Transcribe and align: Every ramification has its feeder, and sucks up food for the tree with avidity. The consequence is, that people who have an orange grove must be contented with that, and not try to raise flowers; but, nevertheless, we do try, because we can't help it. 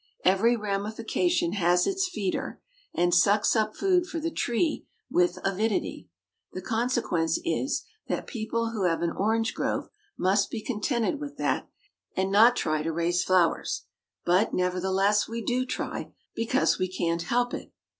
Every 0.25 0.57
ramification 0.57 1.51
has 1.53 1.85
its 1.85 2.09
feeder, 2.09 2.59
and 2.91 3.13
sucks 3.13 3.55
up 3.55 3.75
food 3.77 4.07
for 4.07 4.19
the 4.19 4.31
tree 4.31 4.87
with 5.11 5.37
avidity. 5.43 6.09
The 6.53 6.61
consequence 6.63 7.37
is, 7.45 7.83
that 8.07 8.25
people 8.25 8.71
who 8.71 8.85
have 8.85 9.03
an 9.03 9.11
orange 9.11 9.53
grove 9.53 9.89
must 10.17 10.49
be 10.49 10.63
contented 10.63 11.19
with 11.19 11.37
that, 11.37 11.69
and 12.17 12.31
not 12.31 12.55
try 12.55 12.81
to 12.81 12.91
raise 12.91 13.23
flowers; 13.23 13.83
but, 14.25 14.55
nevertheless, 14.55 15.27
we 15.27 15.39
do 15.39 15.67
try, 15.67 16.11
because 16.33 16.79
we 16.79 16.87
can't 16.87 17.21
help 17.21 17.53
it. 17.53 17.71